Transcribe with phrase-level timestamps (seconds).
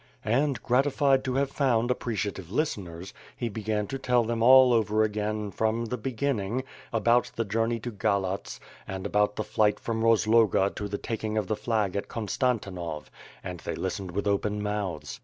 [0.25, 5.03] And, gratified to have found appreciative listeners, he be gan to tell them all over
[5.03, 10.73] again, from the beginning— ^about the journey to Galatz, and about the flight from Rozloga
[10.73, 13.11] to the taking of the flag at Konstantinov,
[13.43, 15.19] and they listened with open mouths.